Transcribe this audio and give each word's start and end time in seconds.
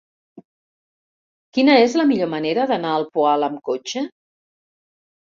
Quina 1.57 1.75
és 1.81 1.93
la 1.99 2.05
millor 2.11 2.31
manera 2.31 2.65
d'anar 2.71 2.93
al 3.01 3.05
Poal 3.17 3.45
amb 3.49 3.61
cotxe? 3.69 4.03